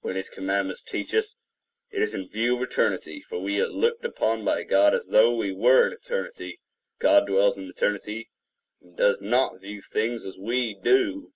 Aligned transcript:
When 0.00 0.16
his 0.16 0.30
commandments 0.30 0.80
teach 0.80 1.14
us, 1.14 1.36
it 1.90 2.00
is 2.00 2.14
in 2.14 2.26
view 2.26 2.56
of 2.56 2.62
eternity; 2.62 3.20
for 3.20 3.38
we 3.42 3.60
are 3.60 3.66
looked 3.68 4.06
upon 4.06 4.42
by 4.42 4.62
God 4.62 4.94
as 4.94 5.08
though 5.08 5.34
we 5.34 5.52
were 5.52 5.86
in 5.86 5.92
eternity. 5.92 6.60
God 6.98 7.26
dwells 7.26 7.58
in 7.58 7.64
eternity, 7.68 8.30
and 8.80 8.96
does 8.96 9.20
not 9.20 9.60
view 9.60 9.82
things 9.82 10.24
as 10.24 10.38
we 10.38 10.72
do. 10.82 11.34